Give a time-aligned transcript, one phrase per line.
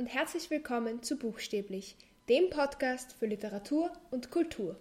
[0.00, 1.94] und herzlich willkommen zu Buchstäblich,
[2.30, 4.80] dem Podcast für Literatur und Kultur.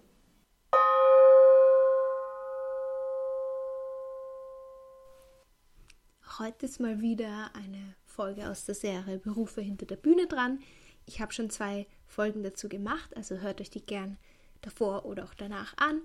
[6.38, 10.60] Heute ist mal wieder eine Folge aus der Serie Berufe hinter der Bühne dran.
[11.06, 14.16] Ich habe schon zwei Folgen dazu gemacht, also hört euch die gern
[14.62, 16.02] davor oder auch danach an.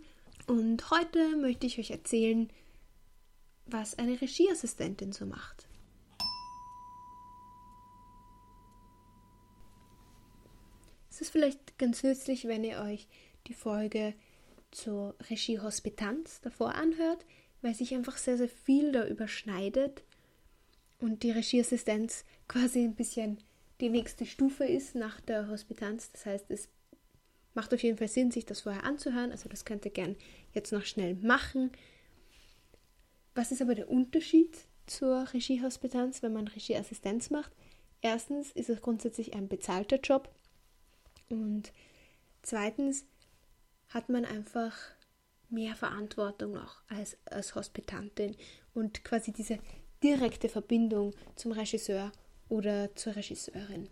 [0.49, 2.51] Und heute möchte ich euch erzählen,
[3.67, 5.69] was eine Regieassistentin so macht.
[11.15, 13.07] Es ist vielleicht ganz nützlich, wenn ihr euch
[13.47, 14.15] die Folge
[14.73, 17.25] zur Regie Hospitanz davor anhört,
[17.63, 20.03] weil sich einfach sehr, sehr viel da überschneidet
[20.99, 23.39] und die Regieassistenz quasi ein bisschen
[23.81, 26.11] die nächste Stufe ist nach der Hospitanz.
[26.11, 26.69] Das heißt, es
[27.55, 29.31] macht auf jeden Fall Sinn, sich das vorher anzuhören.
[29.31, 30.17] Also das könnt ihr gern
[30.53, 31.71] jetzt noch schnell machen.
[33.37, 37.53] Was ist aber der Unterschied zur Regiehospitanz, wenn man Regieassistenz macht?
[38.03, 40.29] Erstens ist es grundsätzlich ein bezahlter Job
[41.43, 41.73] und
[42.43, 43.05] zweitens
[43.89, 44.75] hat man einfach
[45.51, 48.37] mehr Verantwortung noch als, als Hospitantin
[48.75, 49.59] und quasi diese
[50.03, 52.13] direkte Verbindung zum Regisseur
[52.49, 53.89] oder zur Regisseurin.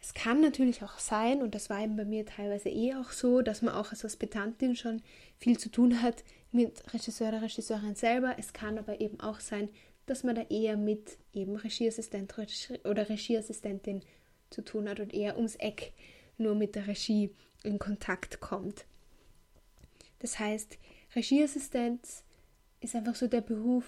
[0.00, 3.40] Es kann natürlich auch sein, und das war eben bei mir teilweise eh auch so,
[3.40, 5.00] dass man auch als Hospitantin schon
[5.38, 8.34] viel zu tun hat mit Regisseur oder Regisseurin selber.
[8.36, 9.68] Es kann aber eben auch sein,
[10.06, 12.34] dass man da eher mit eben Regieassistent
[12.84, 14.02] oder Regieassistentin
[14.52, 15.92] zu tun hat und eher ums Eck
[16.38, 17.30] nur mit der Regie
[17.62, 18.84] in Kontakt kommt.
[20.18, 20.78] Das heißt,
[21.14, 22.24] Regieassistenz
[22.80, 23.84] ist einfach so der Beruf,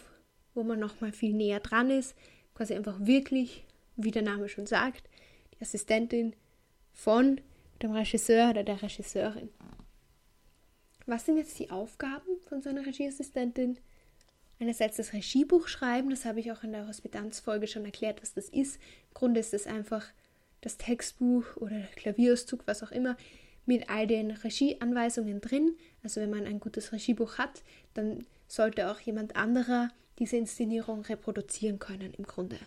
[0.54, 2.14] wo man nochmal viel näher dran ist,
[2.54, 3.64] quasi einfach wirklich,
[3.96, 5.08] wie der Name schon sagt,
[5.52, 6.34] die Assistentin
[6.92, 7.40] von
[7.82, 9.48] dem Regisseur oder der Regisseurin.
[11.06, 13.78] Was sind jetzt die Aufgaben von so einer Regieassistentin?
[14.60, 18.48] Einerseits das Regiebuch schreiben, das habe ich auch in der Hospitanzfolge schon erklärt, was das
[18.48, 18.76] ist.
[18.76, 20.06] Im Grunde ist es einfach
[20.64, 23.16] das Textbuch oder der Klavierauszug, was auch immer,
[23.66, 25.76] mit all den Regieanweisungen drin.
[26.02, 27.62] Also wenn man ein gutes Regiebuch hat,
[27.94, 32.58] dann sollte auch jemand anderer diese Inszenierung reproduzieren können im Grunde.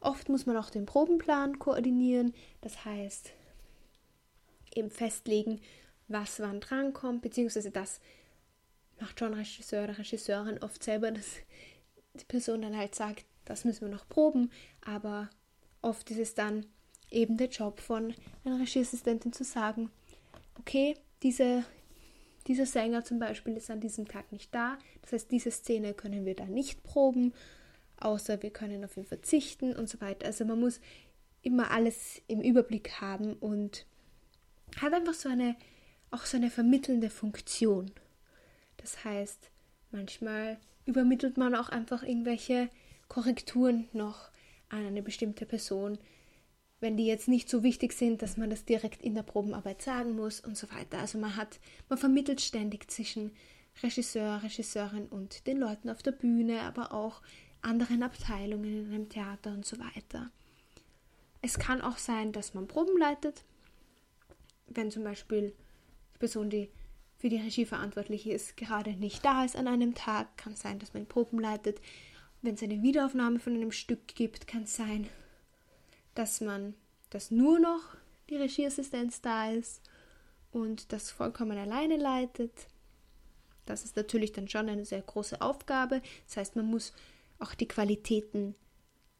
[0.00, 3.32] Oft muss man auch den Probenplan koordinieren, das heißt
[4.74, 5.60] eben festlegen,
[6.08, 8.00] was wann drankommt, beziehungsweise das
[8.98, 11.36] macht schon Regisseur oder Regisseurin oft selber, dass
[12.14, 14.50] die Person dann halt sagt, das müssen wir noch proben,
[14.80, 15.30] aber
[15.82, 16.66] oft ist es dann
[17.10, 19.90] eben der Job von einer Regieassistentin zu sagen,
[20.58, 21.64] okay, diese,
[22.46, 26.24] dieser Sänger zum Beispiel ist an diesem Tag nicht da, das heißt, diese Szene können
[26.24, 27.32] wir da nicht proben,
[27.98, 30.26] außer wir können auf ihn verzichten und so weiter.
[30.26, 30.80] Also man muss
[31.42, 33.86] immer alles im Überblick haben und
[34.80, 35.56] hat einfach so eine,
[36.10, 37.90] auch so eine vermittelnde Funktion.
[38.76, 39.50] Das heißt,
[39.90, 42.68] manchmal übermittelt man auch einfach irgendwelche
[43.08, 44.30] Korrekturen noch
[44.68, 45.98] an eine bestimmte Person,
[46.80, 50.16] wenn die jetzt nicht so wichtig sind, dass man das direkt in der Probenarbeit sagen
[50.16, 50.98] muss und so weiter.
[50.98, 53.32] Also man hat, man vermittelt ständig zwischen
[53.82, 57.22] Regisseur, Regisseurin und den Leuten auf der Bühne, aber auch
[57.62, 60.30] anderen Abteilungen in einem Theater und so weiter.
[61.42, 63.44] Es kann auch sein, dass man Proben leitet,
[64.66, 65.54] wenn zum Beispiel
[66.14, 66.70] die Person, die
[67.18, 70.94] für die Regie verantwortlich ist, gerade nicht da ist an einem Tag, kann sein, dass
[70.94, 71.80] man Proben leitet.
[72.40, 75.06] Wenn es eine Wiederaufnahme von einem Stück gibt, kann es sein,
[76.20, 76.74] dass man,
[77.08, 77.80] dass nur noch
[78.28, 79.80] die Regieassistenz da ist
[80.52, 82.52] und das vollkommen alleine leitet.
[83.64, 86.02] Das ist natürlich dann schon eine sehr große Aufgabe.
[86.26, 86.92] Das heißt, man muss
[87.38, 88.54] auch die Qualitäten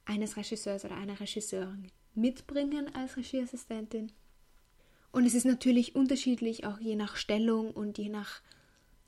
[0.04, 4.12] eines Regisseurs oder einer Regisseurin mitbringen als Regieassistentin.
[5.10, 8.42] Und es ist natürlich unterschiedlich, auch je nach Stellung und je nach,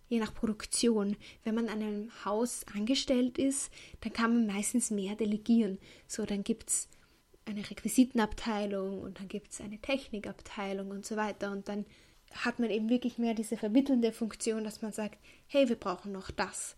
[0.09, 1.15] je nach Produktion.
[1.45, 3.71] Wenn man an einem Haus angestellt ist,
[4.01, 5.79] dann kann man meistens mehr delegieren.
[6.07, 6.89] So, dann gibt es
[7.45, 11.51] eine Requisitenabteilung und dann gibt es eine Technikabteilung und so weiter.
[11.51, 11.85] Und dann
[12.33, 16.31] hat man eben wirklich mehr diese vermittelnde Funktion, dass man sagt, hey, wir brauchen noch
[16.31, 16.77] das.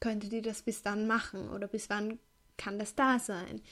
[0.00, 2.18] Könntet ihr das bis dann machen oder bis wann
[2.56, 3.62] kann das da sein?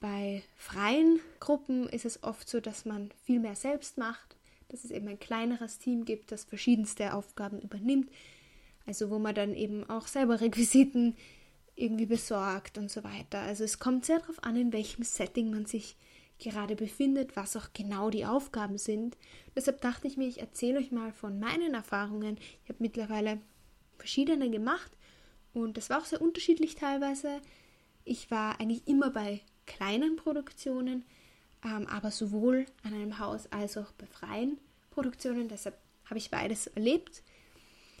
[0.00, 4.36] Bei freien Gruppen ist es oft so, dass man viel mehr selbst macht,
[4.68, 8.10] dass es eben ein kleineres Team gibt, das verschiedenste Aufgaben übernimmt.
[8.84, 11.14] Also wo man dann eben auch selber Requisiten
[11.74, 13.40] irgendwie besorgt und so weiter.
[13.40, 15.96] Also es kommt sehr darauf an, in welchem Setting man sich
[16.38, 19.16] gerade befindet, was auch genau die Aufgaben sind.
[19.54, 22.36] Deshalb dachte ich mir, ich erzähle euch mal von meinen Erfahrungen.
[22.62, 23.40] Ich habe mittlerweile
[23.96, 24.90] verschiedene gemacht
[25.54, 27.40] und das war auch sehr unterschiedlich teilweise.
[28.04, 31.04] Ich war eigentlich immer bei kleinen Produktionen,
[31.64, 34.58] ähm, aber sowohl an einem Haus als auch bei freien
[34.90, 35.48] Produktionen.
[35.48, 37.22] Deshalb habe ich beides erlebt.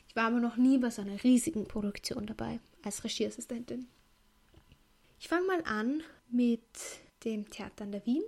[0.08, 3.88] Ich war aber noch nie bei so einer riesigen Produktion dabei als Regieassistentin.
[5.18, 6.62] Ich fange mal an mit
[7.24, 8.24] dem Theater an der Wien.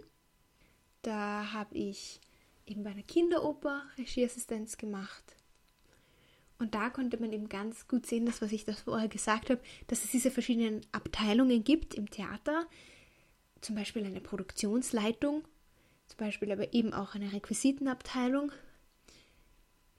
[1.03, 2.21] Da habe ich
[2.67, 5.37] eben bei einer Kinderoper Regieassistenz gemacht.
[6.59, 9.61] Und da konnte man eben ganz gut sehen, das, was ich das vorher gesagt habe,
[9.89, 12.67] dass es diese verschiedenen Abteilungen gibt im Theater.
[13.61, 15.43] Zum Beispiel eine Produktionsleitung,
[16.07, 18.53] zum Beispiel aber eben auch eine Requisitenabteilung,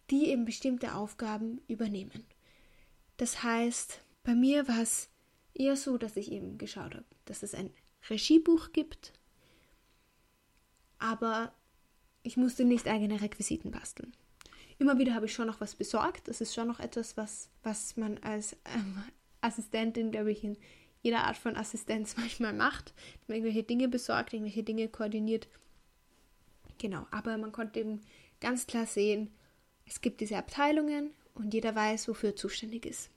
[0.09, 2.25] die eben bestimmte Aufgaben übernehmen.
[3.17, 5.09] Das heißt, bei mir war es
[5.53, 7.71] eher so, dass ich eben geschaut habe, dass es ein
[8.09, 9.13] Regiebuch gibt,
[10.99, 11.53] aber
[12.23, 14.13] ich musste nicht eigene Requisiten basteln.
[14.77, 16.27] Immer wieder habe ich schon noch was besorgt.
[16.27, 19.03] Das ist schon noch etwas, was, was man als ähm,
[19.41, 20.57] Assistentin, glaube ich, in
[21.01, 22.93] jeder Art von Assistenz manchmal macht.
[23.27, 25.47] Man irgendwelche Dinge besorgt, irgendwelche Dinge koordiniert.
[26.77, 28.01] Genau, aber man konnte eben
[28.41, 29.31] ganz klar sehen,
[29.85, 33.11] es gibt diese Abteilungen und jeder weiß, wofür er zuständig ist.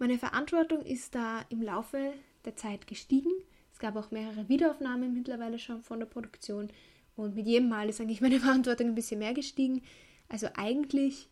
[0.00, 2.14] Meine Verantwortung ist da im Laufe
[2.46, 3.30] der Zeit gestiegen.
[3.70, 6.70] Es gab auch mehrere Wiederaufnahmen mittlerweile schon von der Produktion
[7.16, 9.82] und mit jedem Mal ist eigentlich meine Verantwortung ein bisschen mehr gestiegen.
[10.30, 11.28] Also eigentlich,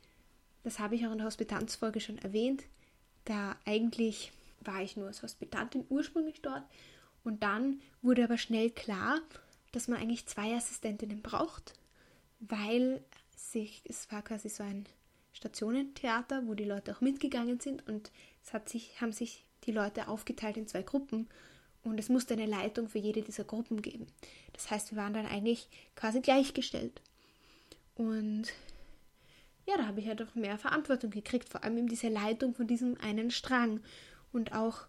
[0.65, 2.65] das habe ich auch in der Hospitanzfolge schon erwähnt,
[3.25, 6.65] da eigentlich war ich nur als Hospitantin ursprünglich dort
[7.25, 9.19] und dann wurde aber schnell klar,
[9.73, 11.73] dass man eigentlich zwei Assistentinnen braucht,
[12.39, 13.03] weil
[13.35, 14.85] sich, es war quasi so ein
[15.39, 18.11] Stationentheater, wo die Leute auch mitgegangen sind und
[18.45, 21.29] es hat sich, haben sich die Leute aufgeteilt in zwei Gruppen
[21.85, 24.09] und es musste eine Leitung für jede dieser Gruppen geben.
[24.53, 27.01] Das heißt, wir waren dann eigentlich quasi gleichgestellt.
[27.95, 28.47] Und
[29.67, 32.67] ja, da habe ich halt auch mehr Verantwortung gekriegt, vor allem eben diese Leitung von
[32.67, 33.81] diesem einen Strang
[34.33, 34.87] und auch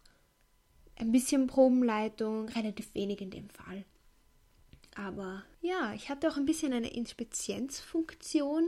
[0.96, 3.86] ein bisschen Probenleitung, relativ wenig in dem Fall.
[4.96, 8.68] Aber ja, ich hatte auch ein bisschen eine Inspizienzfunktion.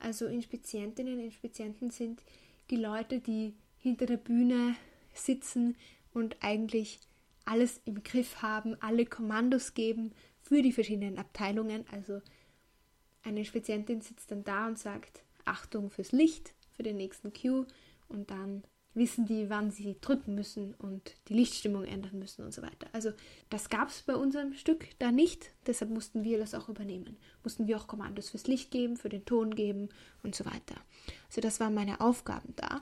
[0.00, 2.22] Also Inspizientinnen, Inspizienten sind
[2.70, 4.76] die Leute, die hinter der Bühne
[5.14, 5.76] sitzen
[6.12, 7.00] und eigentlich
[7.44, 10.12] alles im Griff haben, alle Kommandos geben
[10.42, 11.84] für die verschiedenen Abteilungen.
[11.90, 12.20] Also
[13.22, 17.66] eine Inspizientin sitzt dann da und sagt, Achtung fürs Licht, für den nächsten Cue
[18.08, 18.64] und dann
[18.96, 22.88] wissen die, wann sie drücken müssen und die Lichtstimmung ändern müssen und so weiter.
[22.92, 23.12] Also
[23.50, 27.16] das gab es bei unserem Stück da nicht, deshalb mussten wir das auch übernehmen.
[27.44, 29.90] Mussten wir auch Kommandos fürs Licht geben, für den Ton geben
[30.22, 30.76] und so weiter.
[31.28, 32.80] Also das waren meine Aufgaben da.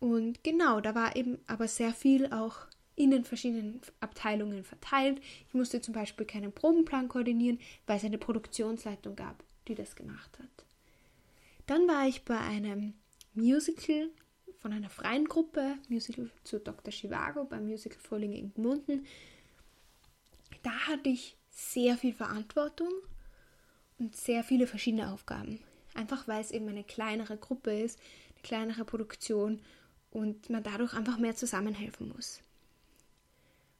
[0.00, 2.66] Und genau, da war eben aber sehr viel auch
[2.96, 5.20] in den verschiedenen Abteilungen verteilt.
[5.46, 10.36] Ich musste zum Beispiel keinen Probenplan koordinieren, weil es eine Produktionsleitung gab, die das gemacht
[10.40, 10.64] hat.
[11.66, 12.94] Dann war ich bei einem
[13.34, 14.10] Musical
[14.60, 16.92] von einer freien Gruppe, Musical zu Dr.
[16.92, 19.06] Chivago, beim Musical Frühling in Gmunden.
[20.62, 22.92] Da hatte ich sehr viel Verantwortung
[23.98, 25.60] und sehr viele verschiedene Aufgaben.
[25.94, 27.98] Einfach weil es eben eine kleinere Gruppe ist,
[28.34, 29.60] eine kleinere Produktion
[30.10, 32.40] und man dadurch einfach mehr zusammenhelfen muss.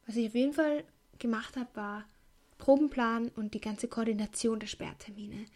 [0.06, 0.84] Was ich auf jeden Fall
[1.18, 2.04] gemacht habe, war
[2.58, 5.46] Probenplan und die ganze Koordination der Sperrtermine.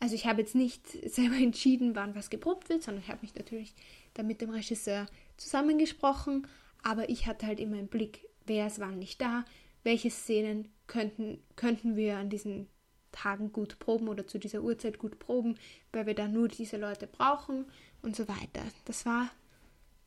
[0.00, 3.34] Also ich habe jetzt nicht selber entschieden, wann was geprobt wird, sondern ich habe mich
[3.34, 3.74] natürlich
[4.14, 5.06] da mit dem Regisseur
[5.36, 6.46] zusammengesprochen,
[6.82, 9.44] aber ich hatte halt immer im Blick, wer ist wann nicht da,
[9.82, 12.68] welche Szenen könnten, könnten wir an diesen
[13.12, 15.56] Tagen gut proben oder zu dieser Uhrzeit gut proben,
[15.92, 17.66] weil wir dann nur diese Leute brauchen
[18.02, 18.62] und so weiter.
[18.86, 19.30] Das war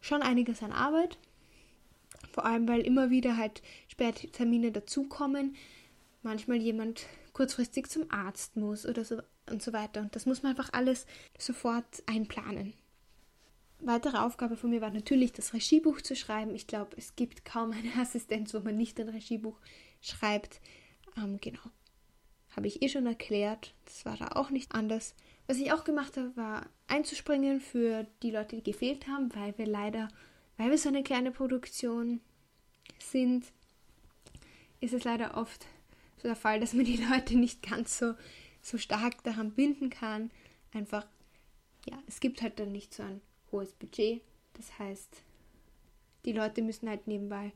[0.02, 1.18] schon einiges an Arbeit,
[2.32, 5.56] vor allem weil immer wieder halt Sperrtermine dazukommen,
[6.22, 10.02] manchmal jemand kurzfristig zum Arzt muss oder so und so weiter.
[10.02, 11.06] Und das muss man einfach alles
[11.38, 12.74] sofort einplanen.
[13.80, 16.56] Weitere Aufgabe von mir war natürlich, das Regiebuch zu schreiben.
[16.56, 19.60] Ich glaube, es gibt kaum eine Assistenz, wo man nicht ein Regiebuch
[20.02, 20.62] schreibt.
[21.16, 21.62] Ähm, genau.
[22.56, 23.74] Habe ich eh schon erklärt.
[23.86, 25.14] Das war da auch nicht anders.
[25.46, 29.68] Was ich auch gemacht habe, war einzuspringen für die Leute, die gefehlt haben, weil wir
[29.68, 30.10] leider,
[30.58, 32.20] weil wir so eine kleine Produktion
[33.00, 33.46] sind,
[34.82, 35.68] ist es leider oft
[36.18, 38.16] so der Fall, dass man die Leute nicht ganz so
[38.62, 40.32] so stark daran binden kann.
[40.74, 41.06] Einfach,
[41.88, 43.22] ja, es gibt halt dann nicht so ein
[43.58, 44.22] hohes Budget.
[44.54, 45.24] Das heißt,
[46.26, 47.52] die Leute müssen halt nebenbei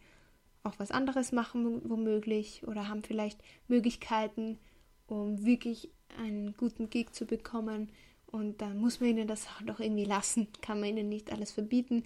[0.64, 4.60] auch was anderes machen, womöglich, oder haben vielleicht Möglichkeiten,
[5.08, 7.90] um wirklich einen guten Gig zu bekommen.
[8.28, 10.48] Und dann muss man ihnen das auch noch irgendwie lassen.
[10.62, 12.04] Kann man ihnen nicht alles verbieten.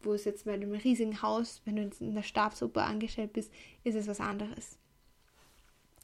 [0.00, 3.52] Wo es jetzt bei einem riesigen Haus, wenn du jetzt in der Stabsoper angestellt bist,
[3.82, 4.78] ist es was anderes.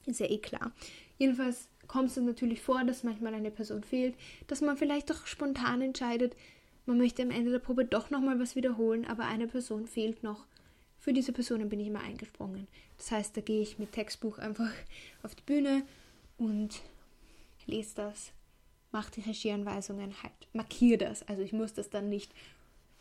[0.06, 0.72] Ist ja eh klar.
[1.18, 4.14] Jedenfalls kommt es natürlich vor, dass manchmal eine Person fehlt,
[4.46, 6.34] dass man vielleicht doch spontan entscheidet,
[6.86, 10.46] man möchte am Ende der Probe doch nochmal was wiederholen, aber eine Person fehlt noch.
[10.98, 12.66] Für diese Personen bin ich immer eingesprungen.
[12.98, 14.70] Das heißt, da gehe ich mit Textbuch einfach
[15.22, 15.82] auf die Bühne
[16.38, 16.80] und
[17.66, 18.32] lese das,
[18.92, 21.26] mache die Regieanweisungen halt, markiere das.
[21.28, 22.32] Also ich muss das dann nicht,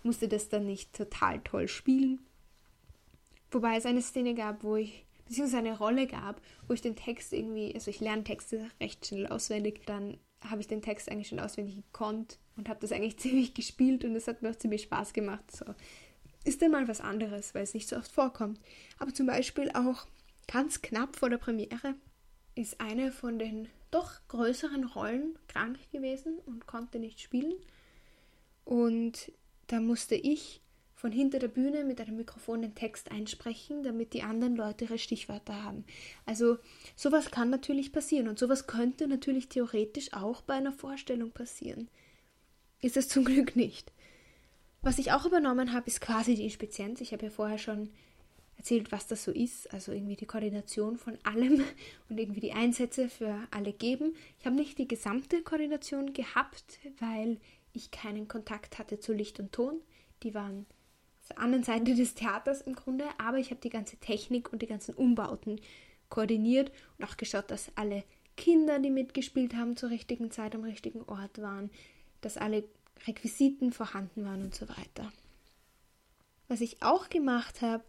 [0.04, 2.20] musste das dann nicht total toll spielen.
[3.52, 7.34] Wobei es eine Szene gab, wo ich beziehungsweise eine Rolle gab, wo ich den Text
[7.34, 11.40] irgendwie, also ich lerne Texte recht schnell auswendig, dann habe ich den Text eigentlich schon
[11.40, 15.14] auswendig gekonnt und habe das eigentlich ziemlich gespielt und es hat mir auch ziemlich Spaß
[15.14, 15.44] gemacht.
[15.56, 15.66] So
[16.46, 18.60] ist dann mal was anderes, weil es nicht so oft vorkommt.
[18.98, 20.08] Aber zum Beispiel auch
[20.48, 21.96] ganz knapp vor der Premiere
[22.56, 27.54] ist eine von den doch größeren Rollen krank gewesen und konnte nicht spielen.
[28.66, 29.32] Und
[29.68, 30.62] da musste ich
[31.00, 34.98] von hinter der Bühne mit einem Mikrofon den Text einsprechen, damit die anderen Leute ihre
[34.98, 35.86] Stichwörter haben.
[36.26, 36.58] Also
[36.98, 41.88] sowas kann natürlich passieren und sowas könnte natürlich theoretisch auch bei einer Vorstellung passieren.
[42.82, 43.94] Ist es zum Glück nicht.
[44.82, 47.00] Was ich auch übernommen habe, ist quasi die Inspizienz.
[47.00, 47.92] Ich habe ja vorher schon
[48.58, 51.64] erzählt, was das so ist, also irgendwie die Koordination von allem
[52.10, 54.18] und irgendwie die Einsätze für alle geben.
[54.38, 57.38] Ich habe nicht die gesamte Koordination gehabt, weil
[57.72, 59.80] ich keinen Kontakt hatte zu Licht und Ton.
[60.24, 60.66] Die waren
[61.30, 64.68] der anderen Seite des Theaters im Grunde, aber ich habe die ganze Technik und die
[64.68, 65.60] ganzen Umbauten
[66.10, 68.04] koordiniert und auch geschaut, dass alle
[68.36, 71.70] Kinder, die mitgespielt haben, zur richtigen Zeit am richtigen Ort waren,
[72.22, 72.64] dass alle
[73.08, 75.12] Requisiten vorhanden waren und so weiter.
[76.48, 77.84] Was ich auch gemacht habe,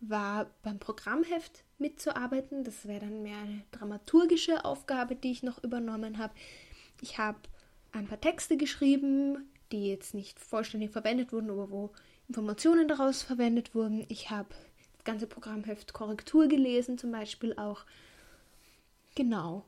[0.00, 2.64] war beim Programmheft mitzuarbeiten.
[2.64, 6.34] Das wäre dann mehr eine dramaturgische Aufgabe, die ich noch übernommen habe.
[7.00, 7.38] Ich habe
[7.92, 11.90] ein paar Texte geschrieben, die jetzt nicht vollständig verwendet wurden, aber wo
[12.28, 14.04] Informationen daraus verwendet wurden.
[14.08, 14.48] Ich habe
[14.96, 17.84] das ganze Programmheft Korrektur gelesen, zum Beispiel auch.
[19.14, 19.64] Genau.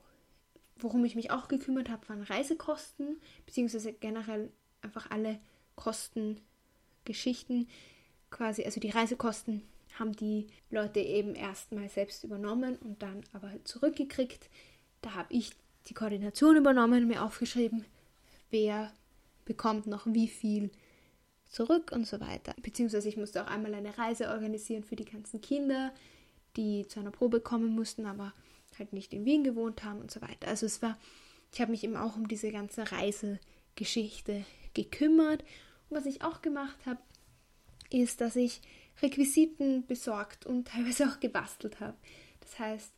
[0.76, 4.50] Worum ich mich auch gekümmert habe, waren Reisekosten, beziehungsweise generell
[4.82, 5.40] einfach alle
[5.76, 7.68] Kostengeschichten.
[8.30, 9.62] Quasi, also die Reisekosten
[9.98, 14.48] haben die Leute eben erstmal selbst übernommen und dann aber halt zurückgekriegt.
[15.02, 15.52] Da habe ich
[15.86, 17.84] die Koordination übernommen, mir aufgeschrieben,
[18.50, 18.92] wer
[19.44, 20.70] bekommt noch wie viel
[21.48, 22.54] zurück und so weiter.
[22.62, 25.92] Beziehungsweise ich musste auch einmal eine Reise organisieren für die ganzen Kinder,
[26.56, 28.32] die zu einer Probe kommen mussten, aber
[28.78, 30.48] halt nicht in Wien gewohnt haben und so weiter.
[30.48, 30.98] Also es war,
[31.52, 35.42] ich habe mich eben auch um diese ganze Reisegeschichte gekümmert.
[35.88, 37.00] Und was ich auch gemacht habe,
[37.90, 38.60] ist, dass ich
[39.02, 41.96] Requisiten besorgt und teilweise auch gebastelt habe.
[42.40, 42.92] Das heißt,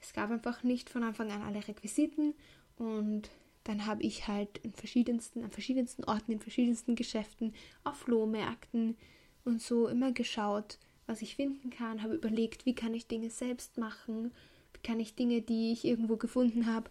[0.00, 2.34] es gab einfach nicht von Anfang an alle Requisiten
[2.76, 3.30] und
[3.64, 8.96] dann habe ich halt in verschiedensten, an verschiedensten Orten, in verschiedensten Geschäften, auf Flohmärkten
[9.44, 13.76] und so immer geschaut, was ich finden kann, habe überlegt, wie kann ich Dinge selbst
[13.78, 14.32] machen,
[14.72, 16.90] wie kann ich Dinge, die ich irgendwo gefunden habe,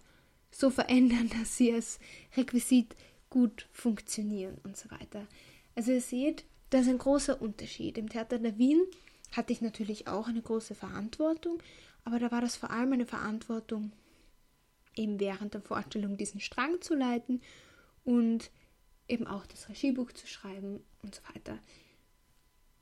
[0.52, 2.00] so verändern, dass sie als
[2.36, 2.96] Requisit
[3.30, 5.26] gut funktionieren und so weiter.
[5.76, 7.98] Also ihr seht, da ist ein großer Unterschied.
[7.98, 8.82] Im Theater der Wien
[9.32, 11.62] hatte ich natürlich auch eine große Verantwortung,
[12.04, 13.92] aber da war das vor allem eine Verantwortung
[14.96, 17.42] eben während der Vorstellung diesen Strang zu leiten
[18.04, 18.52] und
[19.08, 21.60] eben auch das Regiebuch zu schreiben und so weiter.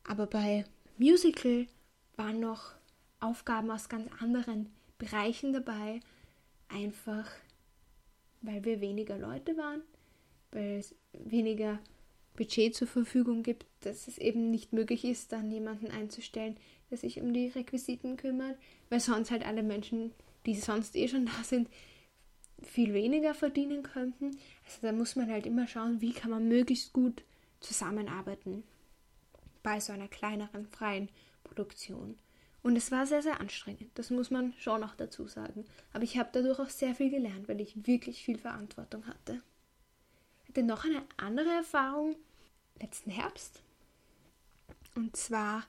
[0.03, 0.65] Aber bei
[0.98, 1.68] Musical
[2.15, 2.74] waren noch
[3.20, 6.00] Aufgaben aus ganz anderen Bereichen dabei,
[6.70, 7.30] einfach
[8.41, 9.82] weil wir weniger Leute waren,
[10.51, 11.80] weil es weniger
[12.36, 16.58] Budget zur Verfügung gibt, dass es eben nicht möglich ist, dann jemanden einzustellen,
[16.89, 18.58] der sich um die Requisiten kümmert,
[18.89, 20.12] weil sonst halt alle Menschen,
[20.46, 21.70] die sonst eh schon da sind,
[22.63, 24.38] viel weniger verdienen könnten.
[24.65, 27.24] Also da muss man halt immer schauen, wie kann man möglichst gut
[27.60, 28.63] zusammenarbeiten
[29.63, 31.10] bei so einer kleineren freien
[31.44, 32.18] Produktion.
[32.63, 33.89] Und es war sehr, sehr anstrengend.
[33.96, 35.65] Das muss man schon noch dazu sagen.
[35.94, 39.41] Aber ich habe dadurch auch sehr viel gelernt, weil ich wirklich viel Verantwortung hatte.
[40.44, 42.15] Ich hatte noch eine andere Erfahrung
[42.80, 43.63] letzten Herbst.
[44.96, 45.65] Und zwar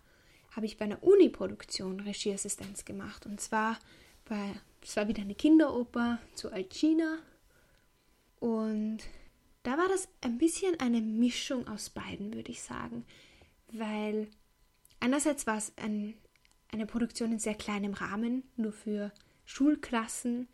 [0.54, 3.24] habe ich bei einer Uni-Produktion Regieassistenz gemacht.
[3.24, 3.78] Und zwar
[4.26, 7.18] bei es war wieder eine Kinderoper zu Alcina.
[8.40, 8.98] Und
[9.62, 13.04] da war das ein bisschen eine Mischung aus beiden, würde ich sagen.
[13.70, 14.28] Weil
[15.00, 16.14] einerseits war es ein,
[16.72, 19.12] eine Produktion in sehr kleinem Rahmen, nur für
[19.44, 20.48] Schulklassen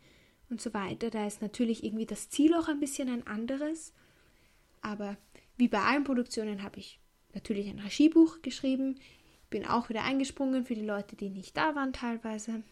[0.49, 1.09] und so weiter.
[1.09, 3.93] Da ist natürlich irgendwie das Ziel auch ein bisschen ein anderes.
[4.81, 5.17] Aber
[5.57, 6.99] wie bei allen Produktionen habe ich
[7.33, 8.99] natürlich ein Regiebuch geschrieben.
[9.49, 12.63] Bin auch wieder eingesprungen für die Leute, die nicht da waren teilweise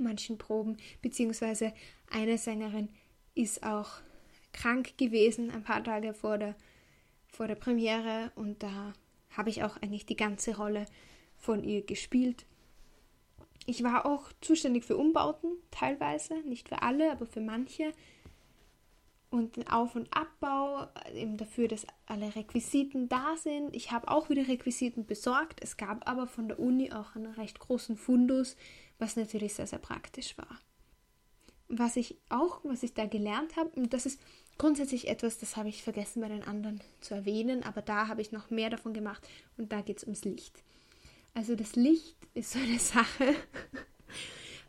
[0.00, 1.72] manchen Proben, beziehungsweise
[2.10, 2.88] eine Sängerin
[3.34, 4.00] ist auch
[4.52, 6.54] krank gewesen ein paar Tage vor der,
[7.28, 8.92] vor der Premiere und da
[9.30, 10.86] habe ich auch eigentlich die ganze Rolle
[11.38, 12.44] von ihr gespielt.
[13.66, 17.92] Ich war auch zuständig für Umbauten, teilweise, nicht für alle, aber für manche.
[19.32, 23.74] Und den Auf- und Abbau, eben dafür, dass alle Requisiten da sind.
[23.74, 25.60] Ich habe auch wieder Requisiten besorgt.
[25.62, 28.56] Es gab aber von der Uni auch einen recht großen Fundus
[29.02, 30.60] was natürlich sehr, sehr praktisch war.
[31.68, 34.20] Was ich auch, was ich da gelernt habe, und das ist
[34.58, 38.30] grundsätzlich etwas, das habe ich vergessen bei den anderen zu erwähnen, aber da habe ich
[38.30, 40.62] noch mehr davon gemacht und da geht es ums Licht.
[41.34, 43.34] Also das Licht ist so eine Sache,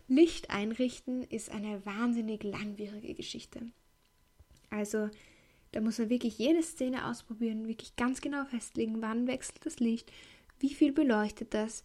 [0.07, 3.71] Licht einrichten ist eine wahnsinnig langwierige Geschichte.
[4.73, 5.09] Also
[5.71, 10.11] da muss man wirklich jede Szene ausprobieren, wirklich ganz genau festlegen, wann wechselt das Licht,
[10.59, 11.83] wie viel beleuchtet das,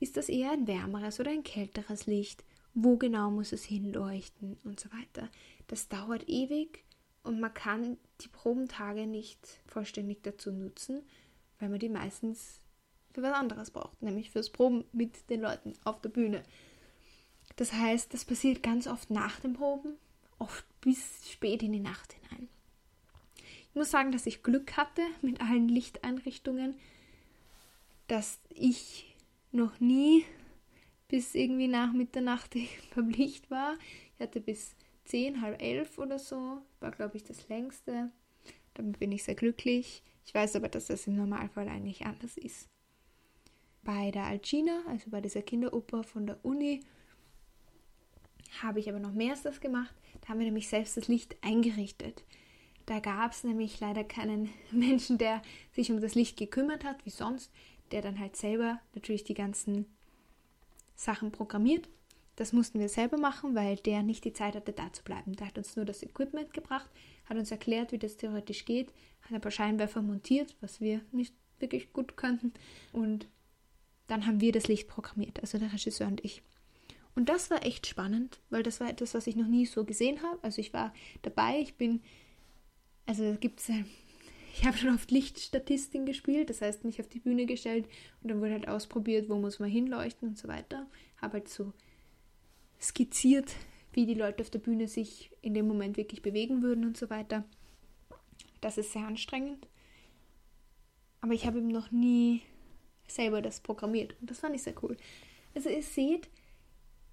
[0.00, 2.44] ist das eher ein wärmeres oder ein kälteres Licht,
[2.74, 5.30] wo genau muss es hinleuchten und so weiter.
[5.66, 6.84] Das dauert ewig
[7.22, 11.02] und man kann die Probentage nicht vollständig dazu nutzen,
[11.58, 12.60] weil man die meistens
[13.12, 16.42] für was anderes braucht, nämlich fürs Proben mit den Leuten auf der Bühne.
[17.56, 19.96] Das heißt, das passiert ganz oft nach dem Proben,
[20.38, 22.48] oft bis spät in die Nacht hinein.
[23.68, 26.74] Ich muss sagen, dass ich Glück hatte mit allen Lichteinrichtungen,
[28.06, 29.14] dass ich
[29.52, 30.24] noch nie
[31.08, 32.56] bis irgendwie nach Mitternacht
[32.94, 33.76] beim Licht war.
[34.14, 34.74] Ich hatte bis
[35.04, 38.10] zehn, halb elf oder so, war glaube ich das längste.
[38.74, 40.02] Damit bin ich sehr glücklich.
[40.24, 42.68] Ich weiß aber, dass das im Normalfall eigentlich anders ist.
[43.82, 46.80] Bei der Alcina, also bei dieser Kinderoper von der Uni,
[48.62, 49.94] habe ich aber noch mehr als das gemacht.
[50.20, 52.24] Da haben wir nämlich selbst das Licht eingerichtet.
[52.86, 57.10] Da gab es nämlich leider keinen Menschen, der sich um das Licht gekümmert hat, wie
[57.10, 57.50] sonst,
[57.90, 59.86] der dann halt selber natürlich die ganzen
[60.94, 61.88] Sachen programmiert.
[62.36, 65.34] Das mussten wir selber machen, weil der nicht die Zeit hatte, da zu bleiben.
[65.34, 66.90] Der hat uns nur das Equipment gebracht,
[67.24, 71.34] hat uns erklärt, wie das theoretisch geht, hat ein paar Scheinwerfer montiert, was wir nicht
[71.58, 72.52] wirklich gut könnten.
[72.92, 73.28] Und
[74.06, 76.42] dann haben wir das Licht programmiert, also der Regisseur und ich.
[77.16, 80.22] Und das war echt spannend, weil das war etwas, was ich noch nie so gesehen
[80.22, 80.38] habe.
[80.42, 80.92] Also ich war
[81.22, 82.02] dabei, ich bin,
[83.06, 83.70] also gibt es,
[84.52, 87.86] ich habe schon oft Lichtstatistiken gespielt, das heißt mich auf die Bühne gestellt
[88.22, 90.86] und dann wurde halt ausprobiert, wo muss man hinleuchten und so weiter.
[91.20, 91.72] Habe halt so
[92.78, 93.54] skizziert,
[93.94, 97.08] wie die Leute auf der Bühne sich in dem Moment wirklich bewegen würden und so
[97.08, 97.44] weiter.
[98.60, 99.66] Das ist sehr anstrengend.
[101.22, 102.42] Aber ich habe eben noch nie
[103.08, 104.98] selber das programmiert und das fand ich sehr cool.
[105.54, 106.28] Also ihr seht,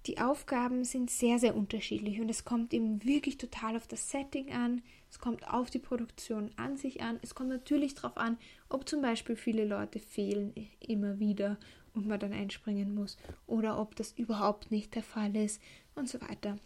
[0.06, 4.52] die Aufgaben sind sehr, sehr unterschiedlich und es kommt eben wirklich total auf das Setting
[4.52, 8.36] an, es kommt auf die Produktion an sich an, es kommt natürlich darauf an,
[8.68, 11.58] ob zum Beispiel viele Leute fehlen immer wieder
[11.94, 15.62] und man dann einspringen muss oder ob das überhaupt nicht der Fall ist
[15.94, 16.58] und so weiter.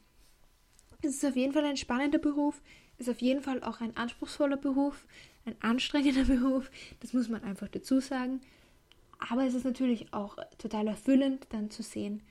[1.03, 2.61] Es ist auf jeden Fall ein spannender Beruf,
[2.99, 5.07] ist auf jeden Fall auch ein anspruchsvoller Beruf,
[5.45, 8.41] ein anstrengender Beruf, das muss man einfach dazu sagen.
[9.31, 12.23] Aber es ist natürlich auch total erfüllend, dann zu sehen,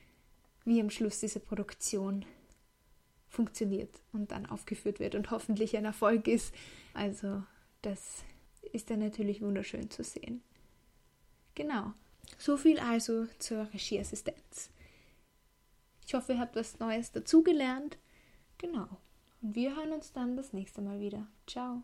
[0.68, 2.26] wie am Schluss diese Produktion
[3.30, 6.54] funktioniert und dann aufgeführt wird und hoffentlich ein Erfolg ist.
[6.94, 7.44] Also
[7.82, 8.24] das
[8.74, 10.42] ist dann natürlich wunderschön zu sehen.
[11.56, 11.94] Genau.
[12.38, 14.70] So viel also zur Regieassistenz.
[16.06, 17.98] Ich hoffe, ihr habt was Neues dazugelernt.
[18.58, 18.88] Genau.
[19.42, 21.28] Und wir hören uns dann das nächste Mal wieder.
[21.48, 21.84] Ciao.